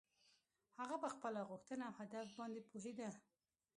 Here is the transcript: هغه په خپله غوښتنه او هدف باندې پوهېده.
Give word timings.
هغه 0.79 0.95
په 1.03 1.09
خپله 1.15 1.41
غوښتنه 1.49 1.83
او 1.89 1.93
هدف 1.99 2.27
باندې 2.39 2.61
پوهېده. 2.69 3.09